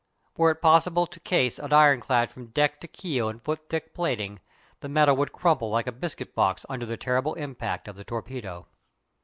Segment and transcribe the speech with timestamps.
[0.35, 4.39] Were it possible to case an ironclad from deck to keel in foot thick plating,
[4.79, 8.65] the metal would crumple like a biscuit box under the terrible impact of the torpedo.